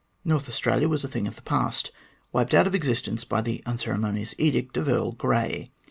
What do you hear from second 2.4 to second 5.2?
out of existence by the unceremonious edict of Earl